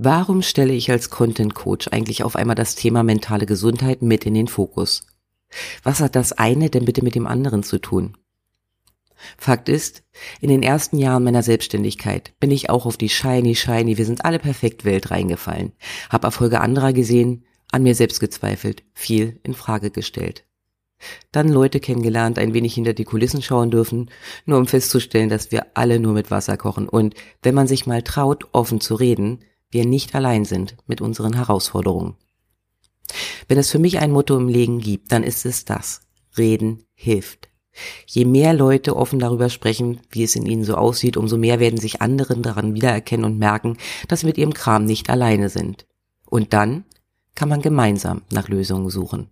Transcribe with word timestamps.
Warum 0.00 0.42
stelle 0.42 0.74
ich 0.74 0.92
als 0.92 1.10
Content 1.10 1.56
Coach 1.56 1.88
eigentlich 1.88 2.22
auf 2.22 2.36
einmal 2.36 2.54
das 2.54 2.76
Thema 2.76 3.02
mentale 3.02 3.46
Gesundheit 3.46 4.00
mit 4.00 4.24
in 4.26 4.34
den 4.34 4.46
Fokus? 4.46 5.04
Was 5.82 5.98
hat 5.98 6.14
das 6.14 6.30
eine 6.30 6.70
denn 6.70 6.84
bitte 6.84 7.02
mit 7.02 7.16
dem 7.16 7.26
anderen 7.26 7.64
zu 7.64 7.80
tun? 7.80 8.16
Fakt 9.36 9.68
ist, 9.68 10.04
in 10.40 10.50
den 10.50 10.62
ersten 10.62 10.98
Jahren 10.98 11.24
meiner 11.24 11.42
Selbstständigkeit 11.42 12.32
bin 12.38 12.52
ich 12.52 12.70
auch 12.70 12.86
auf 12.86 12.96
die 12.96 13.08
shiny, 13.08 13.56
shiny, 13.56 13.98
wir 13.98 14.04
sind 14.04 14.24
alle 14.24 14.38
perfekt 14.38 14.84
Welt 14.84 15.10
reingefallen, 15.10 15.72
habe 16.10 16.28
Erfolge 16.28 16.60
anderer 16.60 16.92
gesehen, 16.92 17.44
an 17.72 17.82
mir 17.82 17.96
selbst 17.96 18.20
gezweifelt, 18.20 18.84
viel 18.94 19.40
in 19.42 19.54
Frage 19.54 19.90
gestellt. 19.90 20.44
Dann 21.32 21.48
Leute 21.48 21.80
kennengelernt, 21.80 22.38
ein 22.38 22.54
wenig 22.54 22.74
hinter 22.74 22.92
die 22.92 23.04
Kulissen 23.04 23.42
schauen 23.42 23.72
dürfen, 23.72 24.12
nur 24.46 24.58
um 24.58 24.68
festzustellen, 24.68 25.28
dass 25.28 25.50
wir 25.50 25.66
alle 25.74 25.98
nur 25.98 26.12
mit 26.12 26.30
Wasser 26.30 26.56
kochen 26.56 26.88
und, 26.88 27.16
wenn 27.42 27.56
man 27.56 27.66
sich 27.66 27.84
mal 27.84 28.02
traut, 28.02 28.46
offen 28.52 28.80
zu 28.80 28.94
reden, 28.94 29.40
wir 29.70 29.84
nicht 29.84 30.14
allein 30.14 30.44
sind 30.44 30.76
mit 30.86 31.00
unseren 31.00 31.34
Herausforderungen. 31.34 32.16
Wenn 33.48 33.58
es 33.58 33.70
für 33.70 33.78
mich 33.78 33.98
ein 33.98 34.12
Motto 34.12 34.36
im 34.36 34.48
Leben 34.48 34.80
gibt, 34.80 35.12
dann 35.12 35.22
ist 35.22 35.46
es 35.46 35.64
das. 35.64 36.02
Reden 36.36 36.84
hilft. 36.94 37.48
Je 38.06 38.24
mehr 38.24 38.54
Leute 38.54 38.96
offen 38.96 39.18
darüber 39.18 39.50
sprechen, 39.50 40.00
wie 40.10 40.24
es 40.24 40.34
in 40.34 40.46
ihnen 40.46 40.64
so 40.64 40.74
aussieht, 40.74 41.16
umso 41.16 41.36
mehr 41.36 41.60
werden 41.60 41.78
sich 41.78 42.02
anderen 42.02 42.42
daran 42.42 42.74
wiedererkennen 42.74 43.24
und 43.24 43.38
merken, 43.38 43.76
dass 44.08 44.20
sie 44.20 44.26
mit 44.26 44.38
ihrem 44.38 44.52
Kram 44.52 44.84
nicht 44.84 45.10
alleine 45.10 45.48
sind. 45.48 45.86
Und 46.26 46.52
dann 46.52 46.84
kann 47.34 47.48
man 47.48 47.62
gemeinsam 47.62 48.22
nach 48.32 48.48
Lösungen 48.48 48.90
suchen. 48.90 49.30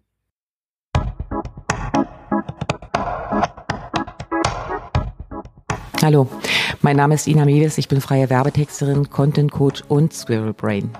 Hallo, 6.02 6.28
mein 6.82 6.96
Name 6.96 7.14
ist 7.14 7.26
Ina 7.26 7.44
Mewes, 7.44 7.78
ich 7.78 7.88
bin 7.88 8.00
freie 8.00 8.30
Werbetexterin, 8.30 9.10
Content 9.10 9.50
Coach 9.50 9.82
und 9.88 10.12
Squirrel 10.12 10.52
Brain. 10.52 10.90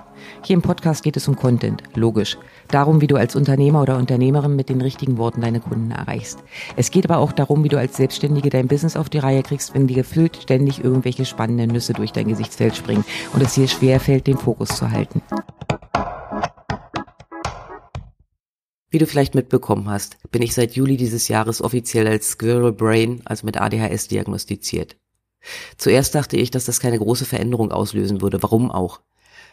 Hier 0.43 0.55
im 0.55 0.63
Podcast 0.63 1.03
geht 1.03 1.17
es 1.17 1.29
um 1.29 1.37
Content, 1.37 1.83
logisch. 1.95 2.39
Darum, 2.69 3.01
wie 3.01 3.07
du 3.07 3.17
als 3.17 3.37
Unternehmer 3.37 3.83
oder 3.83 3.97
Unternehmerin 3.97 4.57
mit 4.57 4.69
den 4.69 4.81
richtigen 4.81 5.19
Worten 5.19 5.41
deine 5.41 5.61
Kunden 5.61 5.91
erreichst. 5.91 6.43
Es 6.77 6.91
geht 6.91 7.09
aber 7.09 7.19
auch 7.19 7.33
darum, 7.33 7.63
wie 7.65 7.69
du 7.69 7.79
als 7.79 7.97
Selbstständige 7.97 8.51
dein 8.51 8.69
Business 8.69 8.97
auf 8.97 9.09
die 9.09 9.19
Reihe 9.19 9.43
kriegst, 9.43 9.75
wenn 9.75 9.87
dir 9.87 9.97
gefühlt 9.97 10.37
ständig 10.37 10.83
irgendwelche 10.83 11.25
spannenden 11.25 11.71
Nüsse 11.71 11.93
durch 11.93 12.13
dein 12.13 12.29
Gesichtsfeld 12.29 12.77
springen 12.77 13.05
und 13.35 13.43
es 13.43 13.55
dir 13.55 13.69
schwerfällt, 13.69 14.27
den 14.27 14.39
Fokus 14.39 14.71
zu 14.71 14.91
halten. 14.91 15.23
Wie 18.91 18.99
du 18.99 19.07
vielleicht 19.07 19.35
mitbekommen 19.35 19.91
hast, 19.91 20.17
bin 20.31 20.43
ich 20.43 20.55
seit 20.55 20.75
Juli 20.75 20.97
dieses 20.97 21.29
Jahres 21.29 21.61
offiziell 21.61 22.07
als 22.07 22.31
Squirrel 22.31 22.73
Brain, 22.73 23.21
also 23.25 23.45
mit 23.45 23.61
ADHS 23.61 24.09
diagnostiziert. 24.09 24.97
Zuerst 25.77 26.15
dachte 26.15 26.37
ich, 26.37 26.51
dass 26.51 26.65
das 26.65 26.81
keine 26.81 26.99
große 26.99 27.25
Veränderung 27.25 27.73
auslösen 27.73 28.21
würde. 28.21 28.43
Warum 28.43 28.71
auch? 28.71 29.01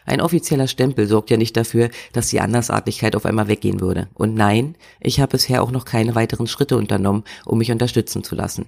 Ein 0.06 0.20
offizieller 0.20 0.68
Stempel 0.68 1.06
sorgt 1.06 1.30
ja 1.30 1.36
nicht 1.36 1.56
dafür, 1.56 1.90
dass 2.12 2.28
die 2.28 2.40
Andersartigkeit 2.40 3.16
auf 3.16 3.24
einmal 3.24 3.48
weggehen 3.48 3.80
würde. 3.80 4.08
Und 4.14 4.34
nein, 4.34 4.76
ich 5.00 5.20
habe 5.20 5.32
bisher 5.32 5.62
auch 5.62 5.70
noch 5.70 5.84
keine 5.84 6.14
weiteren 6.14 6.46
Schritte 6.46 6.76
unternommen, 6.76 7.24
um 7.46 7.58
mich 7.58 7.72
unterstützen 7.72 8.22
zu 8.22 8.34
lassen. 8.34 8.66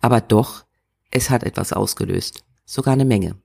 Aber 0.00 0.20
doch, 0.20 0.64
es 1.10 1.30
hat 1.30 1.44
etwas 1.44 1.72
ausgelöst. 1.72 2.44
Sogar 2.64 2.94
eine 2.94 3.04
Menge. 3.04 3.36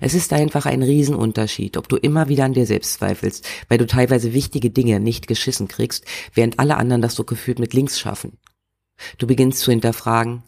Es 0.00 0.14
ist 0.14 0.32
einfach 0.32 0.66
ein 0.66 0.82
Riesenunterschied, 0.82 1.76
ob 1.76 1.88
du 1.88 1.96
immer 1.96 2.28
wieder 2.28 2.44
an 2.44 2.52
dir 2.52 2.66
selbst 2.66 2.94
zweifelst, 2.94 3.46
weil 3.68 3.78
du 3.78 3.86
teilweise 3.86 4.32
wichtige 4.32 4.70
Dinge 4.70 5.00
nicht 5.00 5.26
geschissen 5.26 5.68
kriegst, 5.68 6.04
während 6.34 6.58
alle 6.58 6.76
anderen 6.76 7.02
das 7.02 7.14
so 7.14 7.24
gefühlt 7.24 7.58
mit 7.58 7.74
links 7.74 7.98
schaffen. 7.98 8.38
Du 9.18 9.26
beginnst 9.26 9.60
zu 9.60 9.70
hinterfragen, 9.70 10.42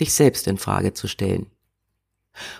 dich 0.00 0.12
selbst 0.12 0.46
in 0.46 0.58
Frage 0.58 0.94
zu 0.94 1.08
stellen. 1.08 1.46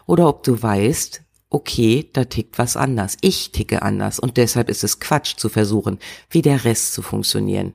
Oder 0.07 0.29
ob 0.29 0.43
du 0.43 0.61
weißt, 0.63 1.23
okay, 1.51 2.09
da 2.13 2.25
tickt 2.25 2.59
was 2.59 2.77
anders. 2.77 3.17
Ich 3.21 3.53
ticke 3.53 3.83
anders 3.83 4.19
und 4.19 4.37
deshalb 4.37 4.69
ist 4.69 4.85
es 4.85 5.01
Quatsch 5.01 5.37
zu 5.37 5.49
versuchen, 5.49 5.99
wie 6.31 6.43
der 6.43 6.65
Rest 6.65 6.93
zu 6.93 7.03
funktionieren. 7.03 7.75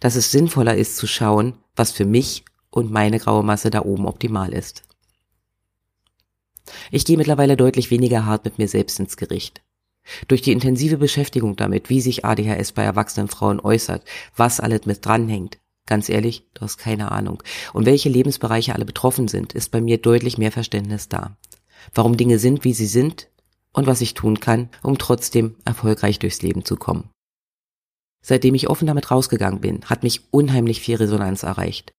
Dass 0.00 0.16
es 0.16 0.30
sinnvoller 0.30 0.76
ist 0.76 0.96
zu 0.96 1.06
schauen, 1.06 1.54
was 1.74 1.92
für 1.92 2.06
mich 2.06 2.44
und 2.70 2.90
meine 2.90 3.18
graue 3.18 3.42
Masse 3.42 3.70
da 3.70 3.82
oben 3.82 4.06
optimal 4.06 4.52
ist. 4.52 4.82
Ich 6.90 7.04
gehe 7.04 7.16
mittlerweile 7.16 7.56
deutlich 7.56 7.90
weniger 7.90 8.26
hart 8.26 8.44
mit 8.44 8.58
mir 8.58 8.68
selbst 8.68 8.98
ins 8.98 9.16
Gericht. 9.16 9.62
Durch 10.28 10.42
die 10.42 10.52
intensive 10.52 10.98
Beschäftigung 10.98 11.56
damit, 11.56 11.90
wie 11.90 12.00
sich 12.00 12.24
ADHS 12.24 12.72
bei 12.72 12.84
erwachsenen 12.84 13.28
Frauen 13.28 13.60
äußert, 13.60 14.04
was 14.36 14.60
alles 14.60 14.86
mit 14.86 15.04
dranhängt, 15.04 15.58
ganz 15.86 16.08
ehrlich, 16.08 16.44
du 16.54 16.62
hast 16.62 16.78
keine 16.78 17.12
Ahnung, 17.12 17.42
und 17.72 17.86
welche 17.86 18.08
Lebensbereiche 18.08 18.74
alle 18.74 18.84
betroffen 18.84 19.28
sind, 19.28 19.52
ist 19.52 19.70
bei 19.70 19.80
mir 19.80 19.98
deutlich 19.98 20.38
mehr 20.38 20.52
Verständnis 20.52 21.08
da. 21.08 21.36
Warum 21.94 22.16
Dinge 22.16 22.38
sind, 22.38 22.64
wie 22.64 22.74
sie 22.74 22.86
sind 22.86 23.28
und 23.72 23.86
was 23.86 24.00
ich 24.00 24.14
tun 24.14 24.40
kann, 24.40 24.70
um 24.82 24.98
trotzdem 24.98 25.56
erfolgreich 25.64 26.18
durchs 26.18 26.42
Leben 26.42 26.64
zu 26.64 26.76
kommen. 26.76 27.10
Seitdem 28.22 28.54
ich 28.54 28.68
offen 28.68 28.86
damit 28.86 29.10
rausgegangen 29.10 29.60
bin, 29.60 29.84
hat 29.84 30.02
mich 30.02 30.32
unheimlich 30.32 30.80
viel 30.80 30.96
Resonanz 30.96 31.44
erreicht. 31.44 31.92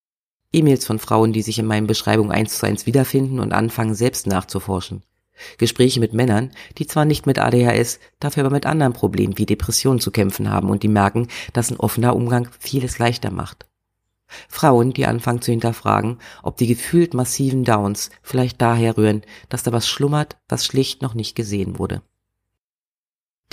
E-Mails 0.52 0.86
von 0.86 1.00
Frauen, 1.00 1.34
die 1.34 1.42
sich 1.42 1.60
in 1.60 1.66
meinen 1.66 1.88
Beschreibungen 1.88 2.32
eins 2.32 2.58
zu 2.58 2.66
eins 2.66 2.86
wiederfinden 2.86 3.40
und 3.40 3.54
anfangen, 3.54 3.96
selbst 3.96 4.28
nachzuforschen. 4.28 5.04
Gespräche 5.58 6.00
mit 6.00 6.14
Männern, 6.14 6.52
die 6.78 6.88
zwar 6.88 7.06
nicht 7.06 7.28
mit 7.28 7.40
ADHS, 7.40 8.00
dafür 8.20 8.44
aber 8.44 8.54
mit 8.54 8.66
anderen 8.66 8.94
Problemen 8.94 9.38
wie 9.38 9.46
Depressionen 9.46 10.00
zu 10.00 10.12
kämpfen 10.12 10.50
haben 10.50 10.70
und 10.70 10.84
die 10.84 10.88
merken, 10.88 11.28
dass 11.54 11.70
ein 11.70 11.80
offener 11.80 12.16
Umgang 12.16 12.50
vieles 12.60 12.98
leichter 12.98 13.32
macht. 13.32 13.66
Frauen, 14.50 14.94
die 14.94 15.06
anfangen 15.06 15.42
zu 15.42 15.52
hinterfragen, 15.52 16.20
ob 16.44 16.58
die 16.58 16.68
gefühlt 16.68 17.14
massiven 17.14 17.64
Downs 17.64 18.10
vielleicht 18.22 18.62
daher 18.62 18.98
rühren, 18.98 19.22
dass 19.50 19.64
da 19.64 19.72
was 19.72 19.88
schlummert, 19.88 20.38
was 20.48 20.66
schlicht 20.66 21.02
noch 21.02 21.14
nicht 21.14 21.36
gesehen 21.36 21.80
wurde. 21.80 22.02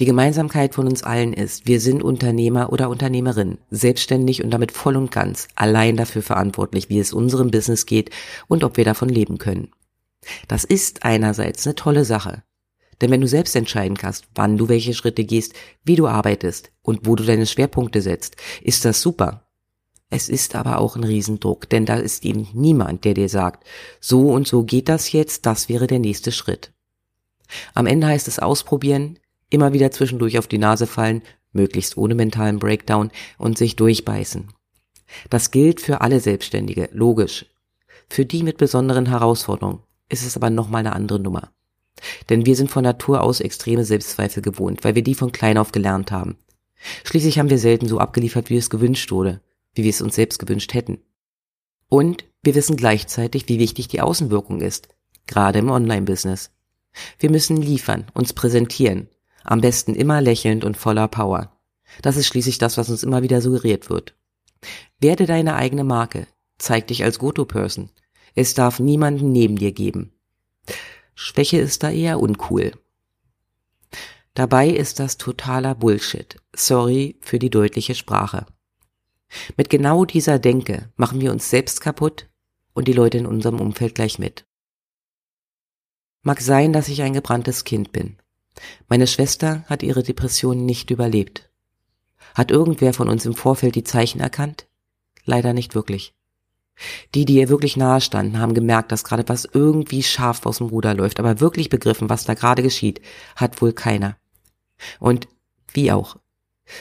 Die 0.01 0.07
Gemeinsamkeit 0.07 0.75
von 0.75 0.89
uns 0.89 1.05
allen 1.05 1.33
ist, 1.33 1.69
wir 1.69 1.81
sind 1.81 2.03
Unternehmer 2.03 2.73
oder 2.73 2.91
Unternehmerin, 2.91 3.59
selbstständig 3.71 4.43
und 4.43 4.51
damit 4.51 4.73
voll 4.73 4.97
und 4.97 5.13
ganz 5.13 5.47
allein 5.55 5.97
dafür 5.97 6.23
verantwortlich, 6.23 6.89
wie 6.89 6.99
es 6.99 7.13
unserem 7.13 7.53
Business 7.53 7.87
geht 7.87 8.11
und 8.49 8.65
ob 8.65 8.77
wir 8.77 8.84
davon 8.84 9.09
leben 9.09 9.39
können. 9.39 9.71
Das 10.49 10.65
ist 10.65 11.05
einerseits 11.05 11.65
eine 11.65 11.77
tolle 11.77 12.05
Sache. 12.05 12.43
Denn 13.01 13.11
wenn 13.11 13.21
du 13.21 13.29
selbst 13.29 13.55
entscheiden 13.55 13.97
kannst, 13.97 14.25
wann 14.34 14.57
du 14.57 14.69
welche 14.69 14.95
Schritte 14.95 15.25
gehst, 15.25 15.53
wie 15.84 15.97
du 15.97 16.09
arbeitest 16.09 16.73
und 16.83 17.07
wo 17.07 17.15
du 17.15 17.25
deine 17.25 17.47
Schwerpunkte 17.47 18.01
setzt, 18.01 18.37
ist 18.63 18.84
das 18.84 19.01
super. 19.01 19.44
Es 20.17 20.29
ist 20.29 20.55
aber 20.55 20.79
auch 20.79 20.95
ein 20.95 21.03
Riesendruck, 21.03 21.69
denn 21.69 21.87
da 21.87 21.97
ist 21.97 22.25
eben 22.25 22.47
niemand, 22.53 23.05
der 23.05 23.15
dir 23.15 23.29
sagt, 23.29 23.67
so 23.99 24.31
und 24.31 24.47
so 24.47 24.63
geht 24.63 24.89
das 24.89 25.11
jetzt, 25.11 25.45
das 25.45 25.69
wäre 25.69 25.89
der 25.89 25.99
nächste 25.99 26.31
Schritt. 26.31 26.71
Am 27.75 27.87
Ende 27.87 28.07
heißt 28.07 28.29
es 28.29 28.39
ausprobieren, 28.39 29.19
immer 29.51 29.73
wieder 29.73 29.91
zwischendurch 29.91 30.39
auf 30.39 30.47
die 30.47 30.59
Nase 30.59 30.87
fallen, 30.87 31.23
möglichst 31.53 31.97
ohne 31.97 32.15
mentalen 32.15 32.61
Breakdown 32.61 33.11
und 33.39 33.59
sich 33.59 33.75
durchbeißen. 33.75 34.53
Das 35.31 35.51
gilt 35.51 35.81
für 35.81 36.01
alle 36.01 36.21
Selbstständige, 36.21 36.89
logisch. 36.93 37.47
Für 38.09 38.25
die 38.25 38.45
mit 38.45 38.57
besonderen 38.57 39.07
Herausforderungen 39.07 39.81
ist 40.09 40.25
es 40.25 40.37
aber 40.37 40.49
nochmal 40.49 40.87
eine 40.87 40.95
andere 40.95 41.19
Nummer. 41.19 41.51
Denn 42.31 42.47
wir 42.47 42.55
sind 42.55 42.71
von 42.71 42.85
Natur 42.85 43.21
aus 43.21 43.41
extreme 43.41 43.85
Selbstzweifel 43.85 44.45
gewohnt, 44.45 44.85
weil 44.85 44.95
wir 44.95 45.03
die 45.03 45.17
von 45.17 45.33
klein 45.33 45.59
auf 45.59 45.73
gelernt 45.73 46.13
haben. 46.13 46.37
Schließlich 47.03 47.41
haben 47.41 47.51
wir 47.51 47.59
selten 47.59 47.89
so 47.89 47.99
abgeliefert, 47.99 48.49
wie 48.49 48.59
es 48.59 48.71
gewünscht 48.71 49.11
wurde, 49.11 49.41
wie 49.75 49.85
wir 49.85 49.91
es 49.91 50.01
uns 50.01 50.15
selbst 50.15 50.39
gewünscht 50.39 50.75
hätten. 50.75 50.99
Und 51.89 52.25
wir 52.43 52.55
wissen 52.55 52.77
gleichzeitig, 52.77 53.49
wie 53.49 53.59
wichtig 53.59 53.89
die 53.89 54.01
Außenwirkung 54.01 54.61
ist, 54.61 54.89
gerade 55.27 55.59
im 55.61 55.71
Online-Business. 55.71 56.51
Wir 57.19 57.31
müssen 57.31 57.57
liefern, 57.57 58.07
uns 58.15 58.33
präsentieren, 58.33 59.09
am 59.43 59.61
besten 59.61 59.95
immer 59.95 60.21
lächelnd 60.21 60.65
und 60.65 60.77
voller 60.77 61.09
Power. 61.09 61.53
Das 62.03 62.17
ist 62.17 62.27
schließlich 62.27 62.59
das, 62.59 62.77
was 62.77 62.91
uns 62.91 63.03
immer 63.03 63.23
wieder 63.23 63.41
suggeriert 63.41 63.91
wird. 63.91 64.15
Werde 64.99 65.27
deine 65.27 65.55
eigene 65.55 65.84
Marke. 65.84 66.27
Zeig 66.59 66.87
dich 66.87 67.05
als 67.05 67.19
Go-To-Person. 67.19 67.91
Es 68.34 68.55
darf 68.55 68.81
niemanden 68.81 69.33
neben 69.33 69.57
dir 69.57 69.73
geben. 69.73 70.13
Schwäche 71.15 71.59
ist 71.59 71.83
da 71.83 71.91
eher 71.91 72.21
uncool. 72.21 72.73
Dabei 74.34 74.69
ist 74.69 74.98
das 74.98 75.16
totaler 75.16 75.75
Bullshit. 75.75 76.41
Sorry 76.54 77.16
für 77.21 77.39
die 77.39 77.51
deutliche 77.51 77.95
Sprache. 77.95 78.47
Mit 79.57 79.71
genau 79.71 80.04
dieser 80.04 80.39
Denke 80.39 80.91
machen 80.97 81.21
wir 81.21 81.33
uns 81.33 81.51
selbst 81.51 81.81
kaputt 81.81 82.28
und 82.72 82.89
die 82.89 82.92
Leute 82.92 83.19
in 83.19 83.27
unserem 83.27 83.60
Umfeld 83.60 83.95
gleich 83.95 84.19
mit. 84.19 84.47
Mag 86.22 86.41
sein, 86.41 86.72
dass 86.72 86.89
ich 86.89 87.03
ein 87.03 87.13
gebranntes 87.13 87.65
Kind 87.65 87.92
bin. 87.92 88.16
Meine 88.89 89.07
Schwester 89.07 89.65
hat 89.66 89.83
ihre 89.83 90.03
Depression 90.03 90.65
nicht 90.65 90.91
überlebt. 90.91 91.51
Hat 92.34 92.51
irgendwer 92.51 92.95
von 92.95 93.09
uns 93.09 93.27
im 93.27 93.34
Vorfeld 93.34 93.75
die 93.75 93.84
Zeichen 93.84 94.21
erkannt? 94.21 94.66
Leider 95.25 95.53
nicht 95.53 95.75
wirklich. 95.75 96.15
Die, 97.15 97.25
die 97.25 97.36
ihr 97.36 97.48
wirklich 97.48 97.77
nahe 97.77 98.01
standen, 98.01 98.39
haben 98.39 98.54
gemerkt, 98.54 98.91
dass 98.91 99.04
gerade 99.04 99.28
was 99.28 99.48
irgendwie 99.53 100.03
scharf 100.03 100.45
aus 100.45 100.59
dem 100.59 100.69
Ruder 100.69 100.95
läuft, 100.95 101.21
aber 101.21 101.41
wirklich 101.41 101.69
begriffen, 101.69 102.09
was 102.09 102.25
da 102.25 102.34
gerade 102.34 102.63
geschieht, 102.63 103.01
hat 103.36 103.63
wohl 103.63 103.72
keiner. 103.72 104.16
Und 104.98 105.28
wie 105.72 105.92
auch. 105.92 106.16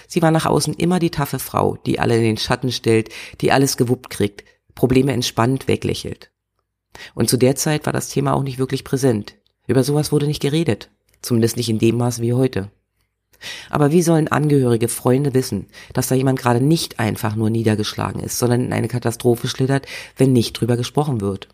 Sie 0.07 0.21
war 0.21 0.31
nach 0.31 0.45
außen 0.45 0.74
immer 0.75 1.00
die 1.00 1.12
taffe 1.12 1.39
Frau, 1.39 1.77
die 1.85 2.00
alle 2.00 2.15
in 2.18 2.24
den 2.24 2.38
Schatten 2.38 2.71
stellt, 2.71 3.09
die 3.41 3.51
alles 3.51 3.77
gewuppt 3.77 4.09
kriegt, 4.09 4.44
Probleme 4.75 5.12
entspannt 5.12 5.68
weglächelt. 5.68 6.31
Und 7.15 7.30
zu 7.30 7.38
der 7.38 7.56
Zeit 7.56 7.85
war 7.85 7.94
das 7.94 8.09
Thema 8.09 8.33
auch 8.33 8.44
nicht 8.44 8.59
wirklich 8.59 8.83
präsent. 8.83 9.35
Über 9.68 9.83
sowas 9.83 10.12
wurde 10.12 10.27
nicht 10.27 10.41
geredet. 10.41 10.89
Zumindest 11.21 11.57
nicht 11.57 11.69
in 11.69 11.80
dem 11.80 11.97
Maß 11.97 12.21
wie 12.21 12.33
heute. 12.33 12.69
Aber 13.69 13.91
wie 13.91 14.01
sollen 14.01 14.27
Angehörige, 14.27 14.88
Freunde 14.88 15.33
wissen, 15.33 15.68
dass 15.94 16.07
da 16.07 16.15
jemand 16.15 16.39
gerade 16.39 16.62
nicht 16.62 17.00
einfach 17.00 17.36
nur 17.36 17.50
niedergeschlagen 17.50 18.21
ist, 18.21 18.39
sondern 18.39 18.65
in 18.65 18.74
eine 18.74 18.88
Katastrophe 18.88 19.47
schlittert, 19.47 19.86
wenn 20.18 20.33
nicht 20.33 20.53
drüber 20.53 20.77
gesprochen 20.77 21.21
wird? 21.21 21.50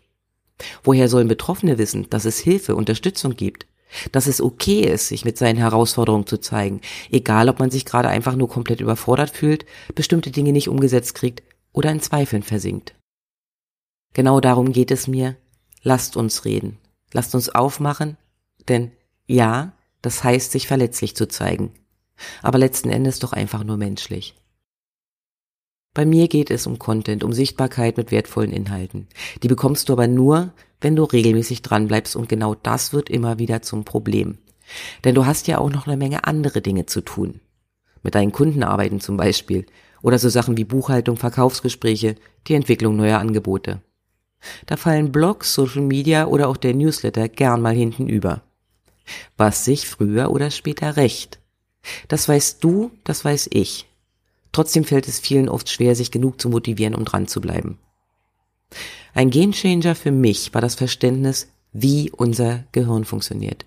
Woher 0.82 1.08
sollen 1.08 1.28
Betroffene 1.28 1.78
wissen, 1.78 2.08
dass 2.10 2.24
es 2.26 2.38
Hilfe, 2.38 2.76
Unterstützung 2.76 3.34
gibt? 3.34 3.66
Dass 4.12 4.26
es 4.26 4.40
okay 4.40 4.80
ist, 4.82 5.08
sich 5.08 5.24
mit 5.24 5.36
seinen 5.38 5.58
Herausforderungen 5.58 6.26
zu 6.26 6.38
zeigen, 6.38 6.80
egal 7.10 7.48
ob 7.48 7.58
man 7.58 7.70
sich 7.70 7.84
gerade 7.84 8.08
einfach 8.08 8.36
nur 8.36 8.48
komplett 8.48 8.80
überfordert 8.80 9.30
fühlt, 9.30 9.66
bestimmte 9.94 10.30
Dinge 10.30 10.52
nicht 10.52 10.68
umgesetzt 10.68 11.14
kriegt 11.14 11.42
oder 11.72 11.90
in 11.90 12.00
Zweifeln 12.00 12.42
versinkt. 12.42 12.94
Genau 14.12 14.40
darum 14.40 14.72
geht 14.72 14.90
es 14.90 15.06
mir. 15.06 15.36
Lasst 15.82 16.16
uns 16.16 16.44
reden. 16.44 16.78
Lasst 17.12 17.34
uns 17.34 17.48
aufmachen, 17.48 18.16
denn 18.68 18.92
ja, 19.26 19.72
das 20.02 20.22
heißt, 20.22 20.52
sich 20.52 20.66
verletzlich 20.66 21.16
zu 21.16 21.26
zeigen. 21.28 21.72
Aber 22.42 22.58
letzten 22.58 22.90
Endes 22.90 23.18
doch 23.18 23.32
einfach 23.32 23.64
nur 23.64 23.76
menschlich. 23.76 24.36
Bei 25.92 26.04
mir 26.04 26.28
geht 26.28 26.50
es 26.50 26.66
um 26.66 26.78
Content, 26.78 27.24
um 27.24 27.32
Sichtbarkeit 27.32 27.96
mit 27.96 28.12
wertvollen 28.12 28.52
Inhalten. 28.52 29.08
Die 29.42 29.48
bekommst 29.48 29.88
du 29.88 29.92
aber 29.92 30.06
nur, 30.06 30.52
wenn 30.80 30.96
du 30.96 31.04
regelmäßig 31.04 31.62
dranbleibst 31.62 32.16
und 32.16 32.28
genau 32.28 32.54
das 32.54 32.92
wird 32.92 33.10
immer 33.10 33.38
wieder 33.38 33.62
zum 33.62 33.84
Problem. 33.84 34.38
Denn 35.04 35.14
du 35.14 35.26
hast 35.26 35.46
ja 35.46 35.58
auch 35.58 35.70
noch 35.70 35.86
eine 35.86 35.96
Menge 35.96 36.24
andere 36.24 36.62
Dinge 36.62 36.86
zu 36.86 37.00
tun. 37.00 37.40
Mit 38.02 38.14
deinen 38.14 38.32
Kunden 38.32 38.62
arbeiten 38.62 39.00
zum 39.00 39.16
Beispiel. 39.16 39.66
Oder 40.02 40.18
so 40.18 40.28
Sachen 40.28 40.56
wie 40.56 40.64
Buchhaltung, 40.64 41.16
Verkaufsgespräche, 41.16 42.14
die 42.46 42.54
Entwicklung 42.54 42.96
neuer 42.96 43.18
Angebote. 43.18 43.82
Da 44.64 44.76
fallen 44.78 45.12
Blogs, 45.12 45.52
Social 45.52 45.82
Media 45.82 46.26
oder 46.26 46.48
auch 46.48 46.56
der 46.56 46.74
Newsletter 46.74 47.28
gern 47.28 47.60
mal 47.60 47.74
hinten 47.74 48.08
über. 48.08 48.42
Was 49.36 49.64
sich 49.64 49.86
früher 49.86 50.30
oder 50.30 50.50
später 50.50 50.96
rächt. 50.96 51.40
Das 52.08 52.28
weißt 52.28 52.62
du, 52.64 52.90
das 53.04 53.24
weiß 53.24 53.50
ich. 53.52 53.86
Trotzdem 54.52 54.84
fällt 54.84 55.08
es 55.08 55.20
vielen 55.20 55.48
oft 55.48 55.68
schwer, 55.68 55.94
sich 55.94 56.10
genug 56.10 56.40
zu 56.40 56.48
motivieren, 56.48 56.94
um 56.94 57.04
dran 57.04 57.26
zu 57.26 57.40
bleiben. 57.40 57.78
Ein 59.14 59.30
Gamechanger 59.30 59.94
für 59.94 60.12
mich 60.12 60.54
war 60.54 60.60
das 60.60 60.74
Verständnis, 60.74 61.48
wie 61.72 62.10
unser 62.10 62.64
Gehirn 62.72 63.04
funktioniert. 63.04 63.66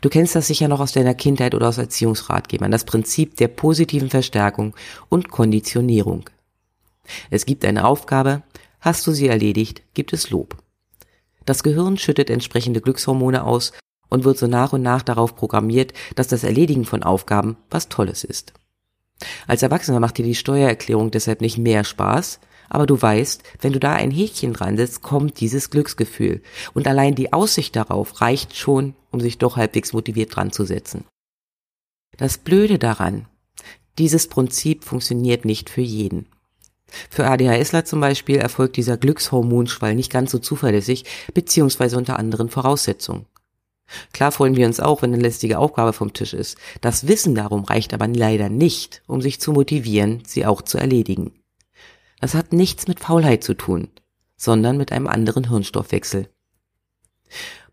Du 0.00 0.08
kennst 0.08 0.34
das 0.34 0.46
sicher 0.46 0.68
noch 0.68 0.80
aus 0.80 0.92
deiner 0.92 1.14
Kindheit 1.14 1.54
oder 1.54 1.68
aus 1.68 1.78
Erziehungsratgebern, 1.78 2.70
das 2.70 2.84
Prinzip 2.84 3.36
der 3.36 3.48
positiven 3.48 4.10
Verstärkung 4.10 4.74
und 5.08 5.28
Konditionierung. 5.28 6.30
Es 7.30 7.46
gibt 7.46 7.64
eine 7.64 7.84
Aufgabe, 7.84 8.42
hast 8.80 9.06
du 9.06 9.12
sie 9.12 9.28
erledigt, 9.28 9.82
gibt 9.94 10.12
es 10.12 10.30
Lob. 10.30 10.56
Das 11.44 11.62
Gehirn 11.62 11.96
schüttet 11.96 12.30
entsprechende 12.30 12.80
Glückshormone 12.80 13.44
aus 13.44 13.72
und 14.08 14.24
wird 14.24 14.38
so 14.38 14.46
nach 14.46 14.72
und 14.72 14.82
nach 14.82 15.02
darauf 15.02 15.34
programmiert, 15.34 15.92
dass 16.14 16.28
das 16.28 16.44
Erledigen 16.44 16.84
von 16.84 17.02
Aufgaben 17.02 17.56
was 17.70 17.88
Tolles 17.88 18.24
ist. 18.24 18.52
Als 19.46 19.62
Erwachsener 19.62 20.00
macht 20.00 20.18
dir 20.18 20.24
die 20.24 20.34
Steuererklärung 20.34 21.10
deshalb 21.10 21.40
nicht 21.40 21.58
mehr 21.58 21.84
Spaß, 21.84 22.40
aber 22.68 22.86
du 22.86 23.00
weißt, 23.00 23.42
wenn 23.60 23.72
du 23.72 23.80
da 23.80 23.92
ein 23.92 24.10
Häkchen 24.10 24.52
dran 24.52 24.76
setzt, 24.76 25.02
kommt 25.02 25.40
dieses 25.40 25.70
Glücksgefühl. 25.70 26.42
Und 26.74 26.86
allein 26.88 27.14
die 27.14 27.32
Aussicht 27.32 27.76
darauf 27.76 28.20
reicht 28.20 28.56
schon, 28.56 28.94
um 29.10 29.20
sich 29.20 29.38
doch 29.38 29.56
halbwegs 29.56 29.92
motiviert 29.92 30.34
dran 30.34 30.52
zu 30.52 30.64
setzen. 30.64 31.04
Das 32.16 32.38
Blöde 32.38 32.78
daran, 32.78 33.26
dieses 33.98 34.28
Prinzip 34.28 34.84
funktioniert 34.84 35.44
nicht 35.44 35.70
für 35.70 35.82
jeden. 35.82 36.26
Für 37.10 37.26
ADHSler 37.26 37.84
zum 37.84 38.00
Beispiel 38.00 38.36
erfolgt 38.36 38.76
dieser 38.76 38.96
Glückshormonschwall 38.96 39.94
nicht 39.94 40.12
ganz 40.12 40.30
so 40.30 40.38
zuverlässig, 40.38 41.04
beziehungsweise 41.34 41.96
unter 41.96 42.18
anderen 42.18 42.48
Voraussetzungen. 42.48 43.26
Klar 44.12 44.32
freuen 44.32 44.56
wir 44.56 44.66
uns 44.66 44.80
auch, 44.80 45.02
wenn 45.02 45.12
eine 45.12 45.22
lästige 45.22 45.58
Aufgabe 45.58 45.92
vom 45.92 46.12
Tisch 46.12 46.34
ist. 46.34 46.58
Das 46.80 47.06
Wissen 47.06 47.34
darum 47.34 47.64
reicht 47.64 47.94
aber 47.94 48.08
leider 48.08 48.48
nicht, 48.48 49.02
um 49.06 49.20
sich 49.20 49.40
zu 49.40 49.52
motivieren, 49.52 50.22
sie 50.26 50.44
auch 50.44 50.62
zu 50.62 50.78
erledigen. 50.78 51.32
Das 52.20 52.34
hat 52.34 52.52
nichts 52.52 52.88
mit 52.88 53.00
Faulheit 53.00 53.44
zu 53.44 53.54
tun, 53.54 53.88
sondern 54.36 54.76
mit 54.76 54.92
einem 54.92 55.06
anderen 55.06 55.48
Hirnstoffwechsel. 55.48 56.28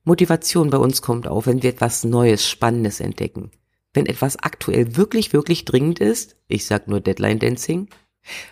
Motivation 0.04 0.69
bei 0.69 0.78
uns 0.78 1.01
kommt 1.01 1.28
auf, 1.28 1.48
wenn 1.48 1.63
wir 1.63 1.69
etwas 1.69 2.04
Neues, 2.04 2.48
Spannendes 2.48 3.00
entdecken. 3.00 3.51
Wenn 3.94 4.06
etwas 4.06 4.38
aktuell 4.38 4.98
wirklich, 4.98 5.31
wirklich 5.31 5.66
dringend 5.66 6.00
ist, 6.00 6.36
ich 6.48 6.66
sag 6.66 6.88
nur 6.88 7.00
Deadline 7.00 7.40
Dancing, 7.40 7.90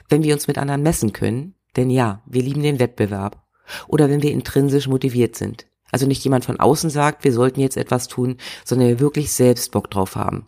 wenn 0.07 0.23
wir 0.23 0.33
uns 0.33 0.47
mit 0.47 0.57
anderen 0.57 0.83
messen 0.83 1.13
können, 1.13 1.55
denn 1.75 1.89
ja, 1.89 2.21
wir 2.25 2.41
lieben 2.41 2.63
den 2.63 2.79
Wettbewerb, 2.79 3.43
oder 3.87 4.09
wenn 4.09 4.21
wir 4.21 4.31
intrinsisch 4.31 4.87
motiviert 4.87 5.35
sind, 5.35 5.65
also 5.91 6.07
nicht 6.07 6.23
jemand 6.23 6.45
von 6.45 6.59
außen 6.59 6.89
sagt, 6.89 7.23
wir 7.23 7.33
sollten 7.33 7.59
jetzt 7.59 7.77
etwas 7.77 8.07
tun, 8.07 8.37
sondern 8.63 8.87
wir 8.87 8.99
wirklich 8.99 9.31
selbst 9.31 9.71
Bock 9.71 9.89
drauf 9.89 10.15
haben. 10.15 10.47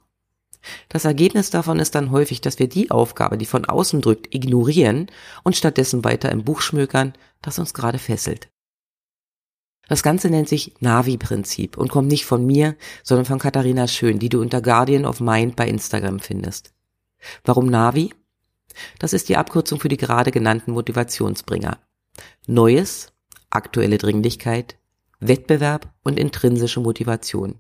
Das 0.89 1.05
Ergebnis 1.05 1.49
davon 1.49 1.79
ist 1.79 1.95
dann 1.95 2.11
häufig, 2.11 2.41
dass 2.41 2.59
wir 2.59 2.67
die 2.67 2.91
Aufgabe, 2.91 3.37
die 3.37 3.45
von 3.45 3.65
außen 3.65 4.01
drückt, 4.01 4.33
ignorieren 4.33 5.07
und 5.43 5.55
stattdessen 5.55 6.03
weiter 6.03 6.31
im 6.31 6.43
Buch 6.43 6.61
schmökern, 6.61 7.13
das 7.41 7.59
uns 7.59 7.73
gerade 7.73 7.99
fesselt. 7.99 8.49
Das 9.87 10.01
Ganze 10.01 10.29
nennt 10.29 10.47
sich 10.47 10.73
Navi-Prinzip 10.79 11.77
und 11.77 11.89
kommt 11.89 12.07
nicht 12.07 12.25
von 12.25 12.45
mir, 12.45 12.75
sondern 13.03 13.25
von 13.25 13.39
Katharina 13.39 13.87
Schön, 13.87 14.17
die 14.17 14.29
du 14.29 14.41
unter 14.41 14.61
Guardian 14.61 15.05
of 15.05 15.19
Mind 15.19 15.55
bei 15.55 15.67
Instagram 15.67 16.19
findest. 16.19 16.73
Warum 17.43 17.67
Navi? 17.67 18.13
Das 18.99 19.13
ist 19.13 19.29
die 19.29 19.37
Abkürzung 19.37 19.79
für 19.79 19.89
die 19.89 19.97
gerade 19.97 20.31
genannten 20.31 20.71
Motivationsbringer. 20.71 21.77
Neues, 22.47 23.13
aktuelle 23.49 23.97
Dringlichkeit, 23.97 24.77
Wettbewerb 25.19 25.93
und 26.03 26.17
intrinsische 26.17 26.79
Motivation. 26.79 27.59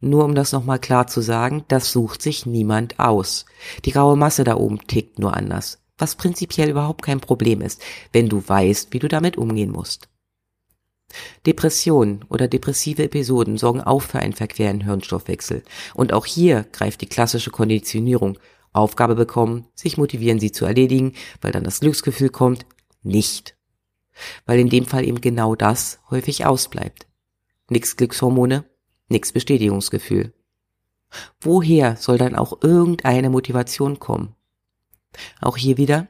Nur 0.00 0.24
um 0.24 0.34
das 0.34 0.52
nochmal 0.52 0.78
klar 0.78 1.06
zu 1.06 1.20
sagen, 1.20 1.64
das 1.68 1.92
sucht 1.92 2.22
sich 2.22 2.46
niemand 2.46 2.98
aus. 2.98 3.44
Die 3.84 3.92
graue 3.92 4.16
Masse 4.16 4.44
da 4.44 4.56
oben 4.56 4.86
tickt 4.86 5.18
nur 5.18 5.36
anders, 5.36 5.78
was 5.98 6.16
prinzipiell 6.16 6.70
überhaupt 6.70 7.02
kein 7.02 7.20
Problem 7.20 7.60
ist, 7.60 7.82
wenn 8.12 8.28
du 8.28 8.42
weißt, 8.46 8.92
wie 8.92 8.98
du 8.98 9.08
damit 9.08 9.36
umgehen 9.36 9.70
musst. 9.70 10.08
Depressionen 11.44 12.24
oder 12.28 12.48
depressive 12.48 13.02
Episoden 13.02 13.58
sorgen 13.58 13.80
auch 13.80 14.02
für 14.02 14.20
einen 14.20 14.32
verqueren 14.32 14.82
Hirnstoffwechsel. 14.82 15.64
Und 15.94 16.12
auch 16.12 16.24
hier 16.24 16.64
greift 16.72 17.00
die 17.00 17.08
klassische 17.08 17.50
Konditionierung. 17.50 18.38
Aufgabe 18.72 19.16
bekommen, 19.16 19.66
sich 19.74 19.96
motivieren, 19.96 20.38
sie 20.38 20.52
zu 20.52 20.64
erledigen, 20.64 21.14
weil 21.40 21.50
dann 21.50 21.64
das 21.64 21.80
Glücksgefühl 21.80 22.28
kommt, 22.28 22.64
nicht 23.02 23.56
weil 24.46 24.58
in 24.58 24.68
dem 24.68 24.86
Fall 24.86 25.04
eben 25.04 25.20
genau 25.20 25.54
das 25.54 26.00
häufig 26.10 26.46
ausbleibt. 26.46 27.06
Nix 27.68 27.96
Glückshormone, 27.96 28.64
nix 29.10 29.32
Bestätigungsgefühl. 29.32 30.32
Woher 31.40 31.96
soll 31.96 32.18
dann 32.18 32.36
auch 32.36 32.62
irgendeine 32.62 33.30
Motivation 33.30 33.98
kommen? 33.98 34.34
Auch 35.40 35.56
hier 35.56 35.76
wieder, 35.76 36.08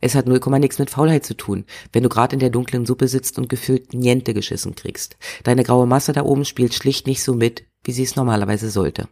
es 0.00 0.14
hat 0.14 0.26
0, 0.26 0.40
nix 0.60 0.78
mit 0.78 0.90
Faulheit 0.90 1.24
zu 1.24 1.36
tun, 1.36 1.64
wenn 1.92 2.04
du 2.04 2.08
gerade 2.08 2.34
in 2.34 2.40
der 2.40 2.50
dunklen 2.50 2.86
Suppe 2.86 3.08
sitzt 3.08 3.38
und 3.38 3.48
gefühlt 3.48 3.94
Niente 3.94 4.32
geschissen 4.32 4.74
kriegst. 4.74 5.16
Deine 5.42 5.64
graue 5.64 5.86
Masse 5.86 6.12
da 6.12 6.22
oben 6.22 6.44
spielt 6.44 6.74
schlicht 6.74 7.06
nicht 7.06 7.22
so 7.22 7.34
mit, 7.34 7.64
wie 7.82 7.92
sie 7.92 8.04
es 8.04 8.16
normalerweise 8.16 8.70
sollte. 8.70 9.08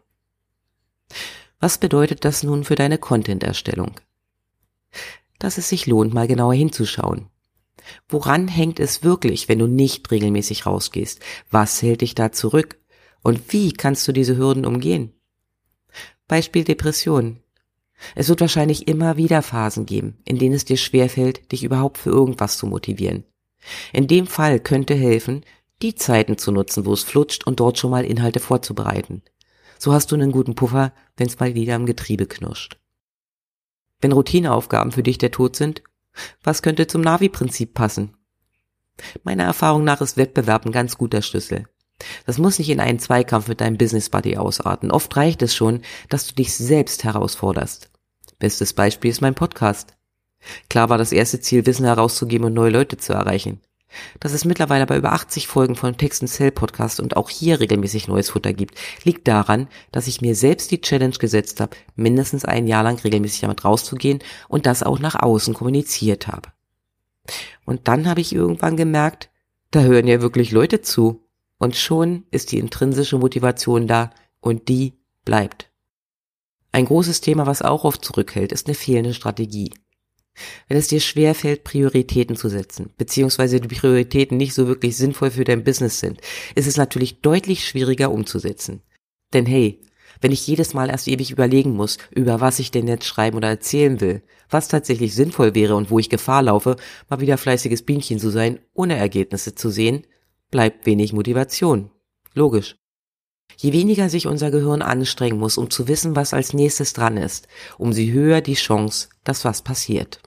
Was 1.58 1.78
bedeutet 1.78 2.24
das 2.24 2.42
nun 2.42 2.64
für 2.64 2.76
deine 2.76 2.98
Content-Erstellung? 2.98 3.92
Dass 5.38 5.58
es 5.58 5.68
sich 5.68 5.86
lohnt, 5.86 6.14
mal 6.14 6.28
genauer 6.28 6.54
hinzuschauen. 6.54 7.28
Woran 8.08 8.48
hängt 8.48 8.80
es 8.80 9.02
wirklich, 9.02 9.48
wenn 9.48 9.58
du 9.58 9.66
nicht 9.66 10.10
regelmäßig 10.10 10.66
rausgehst? 10.66 11.20
Was 11.50 11.82
hält 11.82 12.00
dich 12.00 12.14
da 12.14 12.32
zurück? 12.32 12.78
Und 13.26 13.52
wie 13.52 13.72
kannst 13.72 14.06
du 14.06 14.12
diese 14.12 14.36
Hürden 14.36 14.64
umgehen? 14.64 15.12
Beispiel 16.28 16.62
Depression. 16.62 17.40
Es 18.14 18.28
wird 18.28 18.40
wahrscheinlich 18.40 18.86
immer 18.86 19.16
wieder 19.16 19.42
Phasen 19.42 19.84
geben, 19.84 20.18
in 20.24 20.38
denen 20.38 20.54
es 20.54 20.64
dir 20.64 20.76
schwerfällt, 20.76 21.50
dich 21.50 21.64
überhaupt 21.64 21.98
für 21.98 22.10
irgendwas 22.10 22.56
zu 22.56 22.68
motivieren. 22.68 23.24
In 23.92 24.06
dem 24.06 24.28
Fall 24.28 24.60
könnte 24.60 24.94
helfen, 24.94 25.44
die 25.82 25.96
Zeiten 25.96 26.38
zu 26.38 26.52
nutzen, 26.52 26.86
wo 26.86 26.92
es 26.92 27.02
flutscht 27.02 27.44
und 27.48 27.58
dort 27.58 27.78
schon 27.78 27.90
mal 27.90 28.04
Inhalte 28.04 28.38
vorzubereiten. 28.38 29.22
So 29.76 29.92
hast 29.92 30.12
du 30.12 30.14
einen 30.14 30.30
guten 30.30 30.54
Puffer, 30.54 30.92
wenn 31.16 31.26
es 31.26 31.40
mal 31.40 31.56
wieder 31.56 31.74
am 31.74 31.84
Getriebe 31.84 32.26
knirscht. 32.26 32.78
Wenn 34.00 34.12
Routineaufgaben 34.12 34.92
für 34.92 35.02
dich 35.02 35.18
der 35.18 35.32
Tod 35.32 35.56
sind, 35.56 35.82
was 36.44 36.62
könnte 36.62 36.86
zum 36.86 37.00
Navi-Prinzip 37.00 37.74
passen? 37.74 38.16
Meiner 39.24 39.42
Erfahrung 39.42 39.82
nach 39.82 40.00
ist 40.00 40.16
Wettbewerb 40.16 40.64
ein 40.64 40.70
ganz 40.70 40.96
guter 40.96 41.22
Schlüssel. 41.22 41.66
Das 42.26 42.38
muss 42.38 42.58
nicht 42.58 42.68
in 42.68 42.80
einen 42.80 42.98
Zweikampf 42.98 43.48
mit 43.48 43.60
deinem 43.60 43.78
Business 43.78 44.10
Buddy 44.10 44.36
ausarten. 44.36 44.90
Oft 44.90 45.16
reicht 45.16 45.42
es 45.42 45.54
schon, 45.54 45.82
dass 46.08 46.26
du 46.26 46.34
dich 46.34 46.54
selbst 46.54 47.04
herausforderst. 47.04 47.90
Bestes 48.38 48.74
Beispiel 48.74 49.10
ist 49.10 49.22
mein 49.22 49.34
Podcast. 49.34 49.96
Klar 50.68 50.90
war 50.90 50.98
das 50.98 51.12
erste 51.12 51.40
Ziel, 51.40 51.66
Wissen 51.66 51.86
herauszugeben 51.86 52.46
und 52.46 52.54
neue 52.54 52.70
Leute 52.70 52.98
zu 52.98 53.12
erreichen. 53.12 53.60
Dass 54.20 54.32
es 54.32 54.44
mittlerweile 54.44 54.86
bei 54.86 54.96
über 54.96 55.12
80 55.12 55.46
Folgen 55.46 55.74
von 55.74 55.96
Text 55.96 56.26
Sell 56.26 56.50
Podcast 56.50 57.00
und 57.00 57.16
auch 57.16 57.30
hier 57.30 57.60
regelmäßig 57.60 58.08
neues 58.08 58.30
Futter 58.30 58.52
gibt, 58.52 58.78
liegt 59.04 59.26
daran, 59.28 59.68
dass 59.92 60.06
ich 60.06 60.20
mir 60.20 60.34
selbst 60.34 60.70
die 60.70 60.80
Challenge 60.80 61.16
gesetzt 61.16 61.60
habe, 61.60 61.76
mindestens 61.94 62.44
ein 62.44 62.66
Jahr 62.66 62.82
lang 62.82 62.98
regelmäßig 62.98 63.40
damit 63.40 63.64
rauszugehen 63.64 64.18
und 64.48 64.66
das 64.66 64.82
auch 64.82 64.98
nach 64.98 65.14
außen 65.14 65.54
kommuniziert 65.54 66.26
habe. 66.26 66.50
Und 67.64 67.88
dann 67.88 68.06
habe 68.06 68.20
ich 68.20 68.34
irgendwann 68.34 68.76
gemerkt, 68.76 69.30
da 69.70 69.80
hören 69.80 70.06
ja 70.06 70.20
wirklich 70.20 70.52
Leute 70.52 70.82
zu. 70.82 71.25
Und 71.58 71.76
schon 71.76 72.24
ist 72.30 72.52
die 72.52 72.58
intrinsische 72.58 73.18
Motivation 73.18 73.86
da 73.86 74.10
und 74.40 74.68
die 74.68 74.94
bleibt. 75.24 75.70
Ein 76.72 76.84
großes 76.84 77.20
Thema, 77.22 77.46
was 77.46 77.62
auch 77.62 77.84
oft 77.84 78.04
zurückhält, 78.04 78.52
ist 78.52 78.66
eine 78.66 78.74
fehlende 78.74 79.14
Strategie. 79.14 79.72
Wenn 80.68 80.76
es 80.76 80.88
dir 80.88 81.00
schwerfällt, 81.00 81.64
Prioritäten 81.64 82.36
zu 82.36 82.50
setzen, 82.50 82.90
beziehungsweise 82.98 83.60
die 83.60 83.74
Prioritäten 83.74 84.36
nicht 84.36 84.52
so 84.52 84.68
wirklich 84.68 84.96
sinnvoll 84.96 85.30
für 85.30 85.44
dein 85.44 85.64
Business 85.64 86.00
sind, 86.00 86.20
ist 86.54 86.66
es 86.66 86.76
natürlich 86.76 87.22
deutlich 87.22 87.66
schwieriger 87.66 88.10
umzusetzen. 88.10 88.82
Denn 89.32 89.46
hey, 89.46 89.80
wenn 90.20 90.32
ich 90.32 90.46
jedes 90.46 90.74
Mal 90.74 90.90
erst 90.90 91.08
ewig 91.08 91.30
überlegen 91.30 91.72
muss, 91.72 91.98
über 92.10 92.40
was 92.40 92.58
ich 92.58 92.70
denn 92.70 92.88
jetzt 92.88 93.04
schreiben 93.04 93.36
oder 93.36 93.48
erzählen 93.48 94.00
will, 94.00 94.22
was 94.48 94.68
tatsächlich 94.68 95.14
sinnvoll 95.14 95.54
wäre 95.54 95.76
und 95.76 95.90
wo 95.90 95.98
ich 95.98 96.10
Gefahr 96.10 96.42
laufe, 96.42 96.76
mal 97.08 97.20
wieder 97.20 97.38
fleißiges 97.38 97.82
Bienchen 97.82 98.18
zu 98.18 98.30
sein, 98.30 98.58
ohne 98.74 98.96
Ergebnisse 98.96 99.54
zu 99.54 99.70
sehen, 99.70 100.06
bleibt 100.56 100.86
wenig 100.86 101.12
Motivation. 101.12 101.90
Logisch. 102.32 102.78
Je 103.58 103.74
weniger 103.74 104.08
sich 104.08 104.26
unser 104.26 104.50
Gehirn 104.50 104.80
anstrengen 104.80 105.38
muss, 105.38 105.58
um 105.58 105.68
zu 105.68 105.86
wissen, 105.86 106.16
was 106.16 106.32
als 106.32 106.54
nächstes 106.54 106.94
dran 106.94 107.18
ist, 107.18 107.46
umso 107.76 108.00
höher 108.00 108.40
die 108.40 108.54
Chance, 108.54 109.08
dass 109.22 109.44
was 109.44 109.60
passiert. 109.60 110.22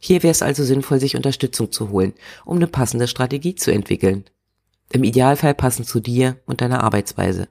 Hier 0.00 0.22
wäre 0.22 0.30
es 0.30 0.40
also 0.40 0.64
sinnvoll, 0.64 0.98
sich 0.98 1.14
Unterstützung 1.14 1.70
zu 1.70 1.90
holen, 1.90 2.14
um 2.46 2.56
eine 2.56 2.68
passende 2.68 3.06
Strategie 3.06 3.54
zu 3.54 3.70
entwickeln. 3.70 4.24
Im 4.90 5.04
Idealfall 5.04 5.52
passend 5.52 5.86
zu 5.86 6.00
dir 6.00 6.40
und 6.46 6.62
deiner 6.62 6.82
Arbeitsweise. 6.82 7.48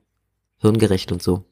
Hirngerecht 0.57 1.11
und 1.11 1.21
so. 1.21 1.43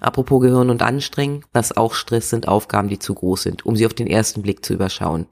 Apropos 0.00 0.42
Gehirn 0.42 0.70
und 0.70 0.82
Anstrengen, 0.82 1.44
was 1.52 1.76
auch 1.76 1.94
Stress 1.94 2.30
sind 2.30 2.48
Aufgaben, 2.48 2.88
die 2.88 2.98
zu 2.98 3.14
groß 3.14 3.44
sind, 3.44 3.64
um 3.64 3.76
sie 3.76 3.86
auf 3.86 3.94
den 3.94 4.08
ersten 4.08 4.42
Blick 4.42 4.64
zu 4.64 4.74
überschauen. 4.74 5.28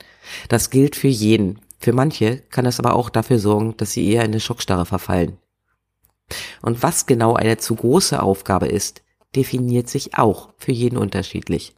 Das 0.48 0.70
gilt 0.70 0.94
für 0.94 1.08
jeden. 1.08 1.58
Für 1.82 1.92
manche 1.92 2.38
kann 2.50 2.64
das 2.64 2.78
aber 2.78 2.94
auch 2.94 3.10
dafür 3.10 3.40
sorgen, 3.40 3.76
dass 3.76 3.90
sie 3.90 4.08
eher 4.08 4.22
in 4.22 4.30
eine 4.30 4.38
Schockstarre 4.38 4.86
verfallen. 4.86 5.36
Und 6.62 6.84
was 6.84 7.06
genau 7.06 7.34
eine 7.34 7.56
zu 7.56 7.74
große 7.74 8.22
Aufgabe 8.22 8.66
ist, 8.66 9.02
definiert 9.34 9.88
sich 9.88 10.16
auch 10.16 10.50
für 10.58 10.70
jeden 10.70 10.96
unterschiedlich. 10.96 11.74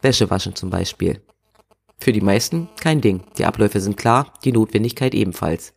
Wäsche 0.00 0.30
waschen 0.30 0.54
zum 0.54 0.70
Beispiel. 0.70 1.20
Für 1.98 2.12
die 2.12 2.20
meisten 2.20 2.68
kein 2.80 3.00
Ding. 3.00 3.24
Die 3.36 3.46
Abläufe 3.46 3.80
sind 3.80 3.96
klar, 3.96 4.32
die 4.44 4.52
Notwendigkeit 4.52 5.12
ebenfalls. 5.14 5.74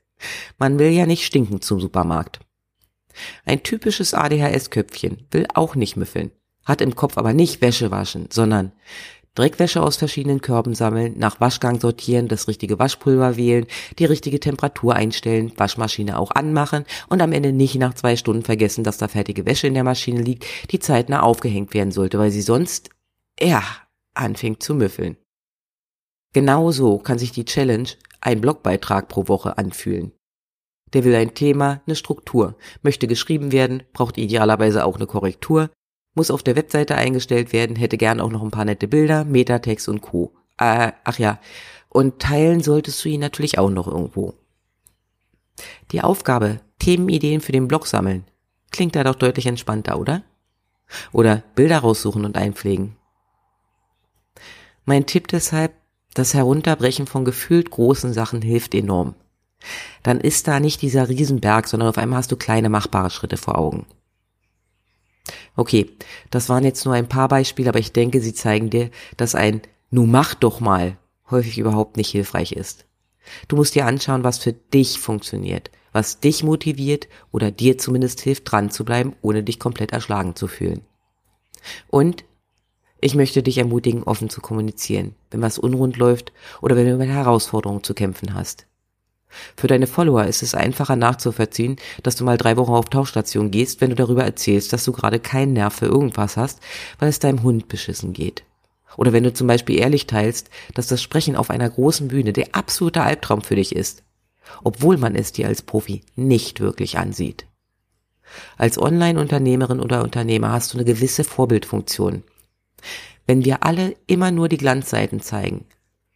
Man 0.59 0.77
will 0.77 0.91
ja 0.91 1.07
nicht 1.07 1.25
stinken 1.25 1.59
zum 1.59 1.81
Supermarkt. 1.81 2.39
Ein 3.45 3.63
typisches 3.63 4.13
ADHS-Köpfchen 4.13 5.25
will 5.31 5.47
auch 5.55 5.73
nicht 5.73 5.97
müffeln, 5.97 6.31
hat 6.65 6.81
im 6.81 6.95
Kopf 6.95 7.17
aber 7.17 7.33
nicht 7.33 7.61
Wäsche 7.61 7.89
waschen, 7.89 8.29
sondern 8.31 8.73
Dreckwäsche 9.35 9.81
aus 9.81 9.95
verschiedenen 9.95 10.41
Körben 10.41 10.75
sammeln, 10.75 11.17
nach 11.17 11.41
Waschgang 11.41 11.79
sortieren, 11.79 12.27
das 12.27 12.47
richtige 12.47 12.77
Waschpulver 12.77 13.35
wählen, 13.35 13.65
die 13.97 14.05
richtige 14.05 14.39
Temperatur 14.39 14.93
einstellen, 14.93 15.51
Waschmaschine 15.57 16.19
auch 16.19 16.29
anmachen 16.31 16.85
und 17.09 17.19
am 17.19 17.31
Ende 17.31 17.51
nicht 17.51 17.75
nach 17.75 17.95
zwei 17.95 18.15
Stunden 18.15 18.43
vergessen, 18.43 18.83
dass 18.83 18.99
da 18.99 19.07
fertige 19.07 19.47
Wäsche 19.47 19.65
in 19.65 19.73
der 19.73 19.83
Maschine 19.83 20.21
liegt, 20.21 20.45
die 20.71 20.77
zeitnah 20.79 21.21
aufgehängt 21.21 21.73
werden 21.73 21.91
sollte, 21.91 22.19
weil 22.19 22.29
sie 22.29 22.43
sonst, 22.43 22.89
ja, 23.39 23.63
anfängt 24.13 24.61
zu 24.61 24.75
müffeln. 24.75 25.17
Genauso 26.33 26.99
kann 26.99 27.17
sich 27.17 27.31
die 27.31 27.45
Challenge 27.45 27.89
ein 28.21 28.39
Blogbeitrag 28.39 29.07
pro 29.07 29.27
Woche 29.27 29.57
anfühlen. 29.57 30.11
Der 30.93 31.03
will 31.03 31.15
ein 31.15 31.33
Thema, 31.33 31.81
eine 31.87 31.95
Struktur, 31.95 32.55
möchte 32.83 33.07
geschrieben 33.07 33.51
werden, 33.51 33.81
braucht 33.93 34.19
idealerweise 34.19 34.85
auch 34.85 34.97
eine 34.97 35.07
Korrektur, 35.07 35.71
muss 36.15 36.31
auf 36.31 36.43
der 36.43 36.55
Webseite 36.55 36.95
eingestellt 36.95 37.53
werden, 37.53 37.75
hätte 37.75 37.97
gern 37.97 38.19
auch 38.19 38.29
noch 38.29 38.43
ein 38.43 38.51
paar 38.51 38.65
nette 38.65 38.87
Bilder, 38.87 39.25
Metatext 39.25 39.89
und 39.89 40.01
Co. 40.01 40.33
Äh, 40.57 40.91
ach 41.03 41.17
ja, 41.19 41.39
und 41.89 42.19
teilen 42.19 42.61
solltest 42.61 43.03
du 43.03 43.09
ihn 43.09 43.19
natürlich 43.19 43.57
auch 43.57 43.69
noch 43.69 43.87
irgendwo. 43.87 44.33
Die 45.91 46.01
Aufgabe, 46.01 46.59
Themenideen 46.79 47.41
für 47.41 47.51
den 47.51 47.67
Blog 47.67 47.87
sammeln, 47.87 48.25
klingt 48.71 48.95
da 48.95 49.03
doch 49.03 49.15
deutlich 49.15 49.45
entspannter, 49.45 49.99
oder? 49.99 50.23
Oder 51.11 51.43
Bilder 51.55 51.79
raussuchen 51.79 52.25
und 52.25 52.37
einpflegen. 52.37 52.95
Mein 54.85 55.05
Tipp 55.05 55.27
deshalb, 55.27 55.73
das 56.13 56.33
Herunterbrechen 56.33 57.07
von 57.07 57.25
gefühlt 57.25 57.71
großen 57.71 58.13
Sachen 58.13 58.41
hilft 58.41 58.75
enorm. 58.75 59.15
Dann 60.03 60.19
ist 60.19 60.47
da 60.47 60.59
nicht 60.59 60.81
dieser 60.81 61.09
Riesenberg, 61.09 61.67
sondern 61.67 61.89
auf 61.89 61.97
einmal 61.97 62.17
hast 62.17 62.31
du 62.31 62.35
kleine 62.35 62.69
machbare 62.69 63.09
Schritte 63.09 63.37
vor 63.37 63.57
Augen. 63.57 63.85
Okay, 65.55 65.89
das 66.31 66.49
waren 66.49 66.63
jetzt 66.63 66.85
nur 66.85 66.93
ein 66.93 67.07
paar 67.07 67.27
Beispiele, 67.27 67.69
aber 67.69 67.79
ich 67.79 67.93
denke, 67.93 68.21
sie 68.21 68.33
zeigen 68.33 68.69
dir, 68.69 68.89
dass 69.17 69.35
ein 69.35 69.61
Nu 69.89 70.05
mach 70.05 70.33
doch 70.33 70.59
mal 70.59 70.97
häufig 71.29 71.57
überhaupt 71.57 71.97
nicht 71.97 72.09
hilfreich 72.09 72.51
ist. 72.51 72.85
Du 73.47 73.55
musst 73.55 73.75
dir 73.75 73.85
anschauen, 73.85 74.23
was 74.23 74.37
für 74.37 74.53
dich 74.53 74.99
funktioniert, 74.99 75.71
was 75.91 76.19
dich 76.19 76.43
motiviert 76.43 77.07
oder 77.31 77.51
dir 77.51 77.77
zumindest 77.77 78.21
hilft, 78.21 78.51
dran 78.51 78.69
zu 78.69 78.83
bleiben, 78.83 79.15
ohne 79.21 79.43
dich 79.43 79.59
komplett 79.59 79.91
erschlagen 79.91 80.35
zu 80.35 80.47
fühlen. 80.47 80.81
Und 81.89 82.25
ich 82.99 83.15
möchte 83.15 83.43
dich 83.43 83.57
ermutigen, 83.57 84.03
offen 84.03 84.29
zu 84.29 84.41
kommunizieren, 84.41 85.15
wenn 85.31 85.41
was 85.41 85.59
unrund 85.59 85.97
läuft 85.97 86.33
oder 86.61 86.75
wenn 86.75 86.87
du 86.87 86.97
mit 86.97 87.09
Herausforderungen 87.09 87.83
zu 87.83 87.93
kämpfen 87.93 88.33
hast. 88.33 88.65
Für 89.55 89.67
deine 89.67 89.87
Follower 89.87 90.25
ist 90.25 90.43
es 90.43 90.55
einfacher 90.55 90.95
nachzuvollziehen, 90.95 91.77
dass 92.03 92.15
du 92.15 92.23
mal 92.23 92.37
drei 92.37 92.57
Wochen 92.57 92.73
auf 92.73 92.89
Tauchstation 92.89 93.51
gehst, 93.51 93.81
wenn 93.81 93.89
du 93.89 93.95
darüber 93.95 94.23
erzählst, 94.23 94.73
dass 94.73 94.85
du 94.85 94.91
gerade 94.91 95.19
keinen 95.19 95.53
Nerv 95.53 95.73
für 95.73 95.85
irgendwas 95.85 96.37
hast, 96.37 96.59
weil 96.99 97.09
es 97.09 97.19
deinem 97.19 97.43
Hund 97.43 97.67
beschissen 97.67 98.13
geht. 98.13 98.43
Oder 98.97 99.13
wenn 99.13 99.23
du 99.23 99.33
zum 99.33 99.47
Beispiel 99.47 99.79
ehrlich 99.79 100.07
teilst, 100.07 100.49
dass 100.73 100.87
das 100.87 101.01
Sprechen 101.01 101.35
auf 101.35 101.49
einer 101.49 101.69
großen 101.69 102.09
Bühne 102.09 102.33
der 102.33 102.49
absolute 102.53 103.01
Albtraum 103.01 103.41
für 103.41 103.55
dich 103.55 103.75
ist, 103.75 104.03
obwohl 104.63 104.97
man 104.97 105.15
es 105.15 105.31
dir 105.31 105.47
als 105.47 105.61
Profi 105.61 106.01
nicht 106.15 106.59
wirklich 106.59 106.97
ansieht. 106.97 107.47
Als 108.57 108.77
Online-Unternehmerin 108.77 109.79
oder 109.79 110.03
Unternehmer 110.03 110.51
hast 110.51 110.73
du 110.73 110.77
eine 110.77 110.85
gewisse 110.85 111.23
Vorbildfunktion. 111.23 112.23
Wenn 113.25 113.45
wir 113.45 113.63
alle 113.63 113.95
immer 114.07 114.31
nur 114.31 114.49
die 114.49 114.57
Glanzseiten 114.57 115.21
zeigen, 115.21 115.65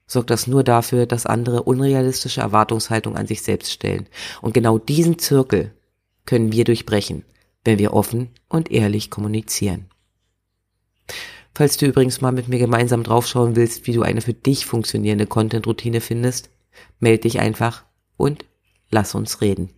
sorgt 0.08 0.30
das 0.30 0.48
nur 0.48 0.64
dafür, 0.64 1.06
dass 1.06 1.26
andere 1.26 1.64
unrealistische 1.64 2.42
Erwartungshaltung 2.42 3.16
an 3.16 3.28
sich 3.28 3.42
selbst 3.42 3.72
stellen. 3.72 4.08
Und 4.42 4.54
genau 4.54 4.78
diesen 4.78 5.20
Zirkel 5.20 5.74
können 6.26 6.52
wir 6.52 6.64
durchbrechen, 6.64 7.26
wenn 7.64 7.78
wir 7.78 7.94
offen 7.94 8.30
und 8.48 8.72
ehrlich 8.72 9.12
kommunizieren. 9.12 9.86
Falls 11.54 11.78
du 11.78 11.88
übrigens 11.88 12.22
mal 12.22 12.32
mit 12.32 12.48
mir 12.48 12.60
gemeinsam 12.60 13.04
draufschauen 13.04 13.56
willst, 13.56 13.88
wie 13.88 13.94
du 13.94 14.04
eine 14.04 14.22
für 14.22 14.34
dich 14.34 14.66
funktionierende 14.66 15.26
Content-Routine 15.26 16.02
findest, 16.02 16.50
melde 17.00 17.24
dich 17.24 17.40
einfach 17.40 17.84
und 18.16 18.46
lass 18.92 19.16
uns 19.16 19.42
reden. 19.42 19.72